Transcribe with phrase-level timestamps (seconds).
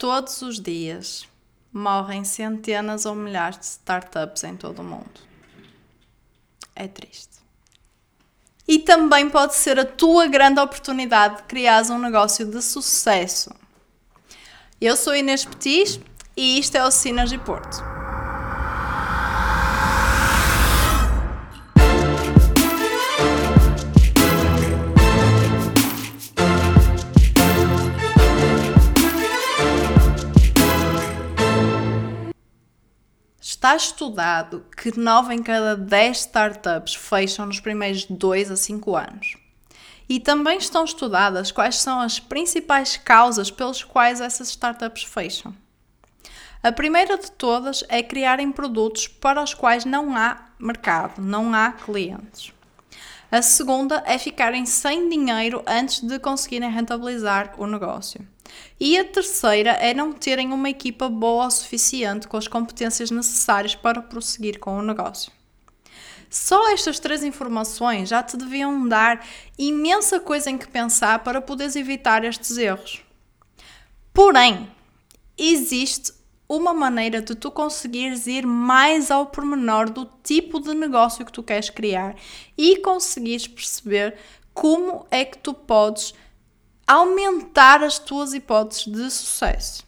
[0.00, 1.28] Todos os dias
[1.70, 5.20] morrem centenas ou milhares de startups em todo o mundo.
[6.74, 7.36] É triste.
[8.66, 13.50] E também pode ser a tua grande oportunidade de criar um negócio de sucesso.
[14.80, 16.00] Eu sou Inês Petis
[16.34, 17.89] e isto é o Synergy Porto.
[33.60, 39.36] Está estudado que 9 em cada 10 startups fecham nos primeiros 2 a 5 anos.
[40.08, 45.54] E também estão estudadas quais são as principais causas pelas quais essas startups fecham.
[46.62, 51.70] A primeira de todas é criarem produtos para os quais não há mercado, não há
[51.70, 52.54] clientes.
[53.30, 58.26] A segunda é ficarem sem dinheiro antes de conseguirem rentabilizar o negócio.
[58.78, 63.76] E a terceira é não terem uma equipa boa o suficiente com as competências necessárias
[63.76, 65.30] para prosseguir com o negócio.
[66.28, 69.24] Só estas três informações já te deviam dar
[69.58, 73.02] imensa coisa em que pensar para poderes evitar estes erros.
[74.12, 74.68] Porém,
[75.38, 76.12] existe
[76.50, 81.44] uma maneira de tu conseguires ir mais ao pormenor do tipo de negócio que tu
[81.44, 82.16] queres criar
[82.58, 84.16] e conseguires perceber
[84.52, 86.12] como é que tu podes
[86.84, 89.84] aumentar as tuas hipóteses de sucesso.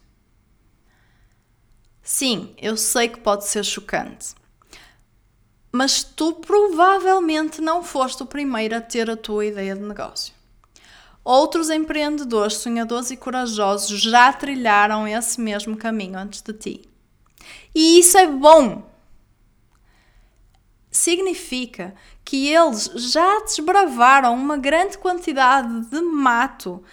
[2.01, 4.33] Sim, eu sei que pode ser chocante,
[5.69, 10.33] mas tu provavelmente não foste o primeiro a ter a tua ideia de negócio.
[11.23, 16.81] Outros empreendedores, sonhadores e corajosos já trilharam esse mesmo caminho antes de ti.
[17.73, 18.93] E isso é bom!
[20.93, 26.83] significa que eles já desbravaram uma grande quantidade de mato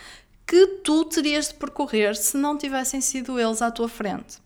[0.47, 4.39] que tu terias de percorrer se não tivessem sido eles à tua frente.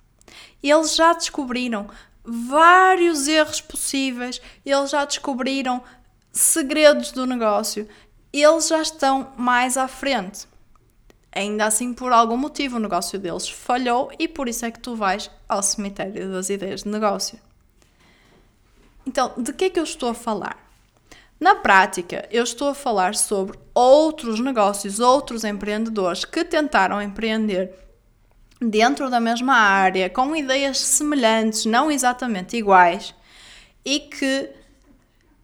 [0.62, 1.88] Eles já descobriram
[2.22, 5.82] vários erros possíveis, eles já descobriram
[6.32, 7.88] segredos do negócio,
[8.42, 10.46] eles já estão mais à frente.
[11.32, 14.94] Ainda assim, por algum motivo, o negócio deles falhou e por isso é que tu
[14.94, 17.38] vais ao cemitério das ideias de negócio.
[19.06, 20.56] Então, de que é que eu estou a falar?
[21.38, 27.74] Na prática, eu estou a falar sobre outros negócios, outros empreendedores que tentaram empreender
[28.60, 33.14] dentro da mesma área, com ideias semelhantes, não exatamente iguais,
[33.84, 34.50] e que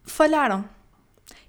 [0.03, 0.65] falharam.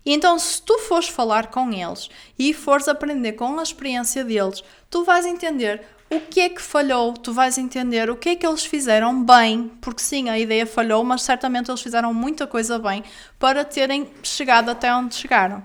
[0.04, 2.08] E então, se tu fores falar com eles
[2.38, 7.14] e fores aprender com a experiência deles, tu vais entender o que é que falhou,
[7.14, 11.02] tu vais entender o que é que eles fizeram bem, porque sim, a ideia falhou,
[11.02, 13.02] mas certamente eles fizeram muita coisa bem
[13.38, 15.64] para terem chegado até onde chegaram.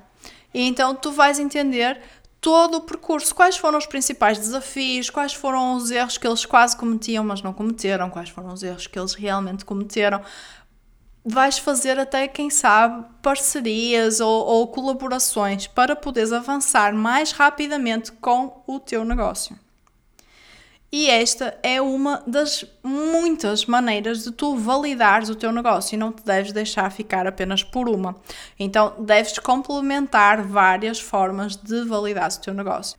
[0.53, 1.99] E então tu vais entender
[2.39, 6.77] todo o percurso, quais foram os principais desafios, quais foram os erros que eles quase
[6.77, 10.21] cometiam, mas não cometeram, quais foram os erros que eles realmente cometeram.
[11.29, 18.63] Vais fazer até, quem sabe, parcerias ou, ou colaborações para poderes avançar mais rapidamente com
[18.65, 19.59] o teu negócio.
[20.89, 26.13] E esta é uma das muitas maneiras de tu validares o teu negócio e não
[26.13, 28.16] te deves deixar ficar apenas por uma.
[28.57, 32.97] Então, deves complementar várias formas de validar o teu negócio.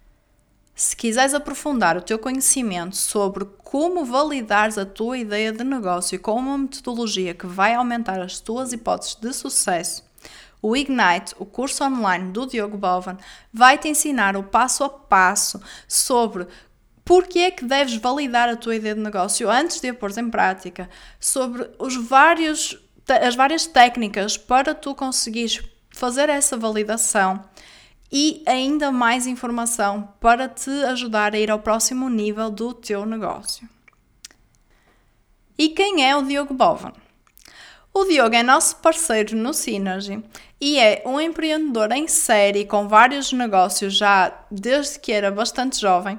[0.78, 6.37] Se quiseres aprofundar o teu conhecimento sobre como validares a tua ideia de negócio com
[6.37, 10.05] uma metodologia que vai aumentar as tuas hipóteses de sucesso,
[10.62, 13.19] o Ignite, o curso online do Diogo Bovan,
[13.53, 16.47] vai te ensinar o passo a passo sobre
[17.05, 20.31] porque é que deves validar a tua ideia de negócio antes de a pôr em
[20.31, 20.88] prática,
[21.19, 22.78] sobre os vários,
[23.21, 27.43] as várias técnicas para tu conseguires fazer essa validação
[28.11, 33.69] e ainda mais informação para te ajudar a ir ao próximo nível do teu negócio.
[35.57, 36.93] E quem é o Diogo Bovan?
[37.93, 40.23] O Diogo é nosso parceiro no Synergy
[40.61, 46.19] e é um empreendedor em série com vários negócios já desde que era bastante jovem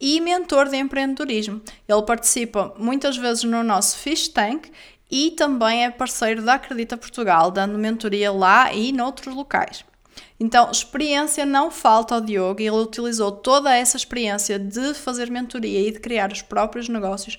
[0.00, 1.60] e mentor de empreendedorismo.
[1.86, 4.70] Ele participa muitas vezes no nosso Fish Tank
[5.10, 9.84] e também é parceiro da Acredita Portugal, dando mentoria lá e noutros locais.
[10.40, 15.88] Então, experiência não falta ao Diogo e ele utilizou toda essa experiência de fazer mentoria
[15.88, 17.38] e de criar os próprios negócios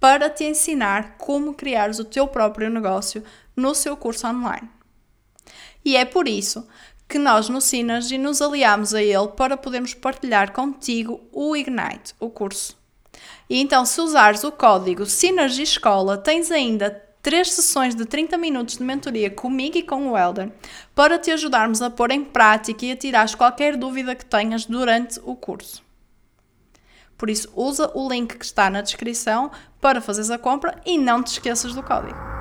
[0.00, 3.22] para te ensinar como criares o teu próprio negócio
[3.54, 4.68] no seu curso online.
[5.84, 6.66] E é por isso
[7.08, 12.30] que nós no Synergy nos aliamos a ele para podermos partilhar contigo o Ignite, o
[12.30, 12.76] curso.
[13.48, 16.90] E então, se usares o código Synergy Escola, tens ainda
[17.22, 20.50] três sessões de 30 minutos de mentoria comigo e com o Elder
[20.94, 25.20] para te ajudarmos a pôr em prática e a tirar qualquer dúvida que tenhas durante
[25.24, 25.82] o curso.
[27.16, 31.22] Por isso, usa o link que está na descrição para fazeres a compra e não
[31.22, 32.31] te esqueças do código.